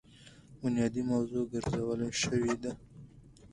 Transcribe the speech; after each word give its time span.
بنيادي 0.61 1.01
موضوع 1.11 1.43
ګرځولے 1.51 2.09
شوې 2.21 2.53
ده. 2.63 2.71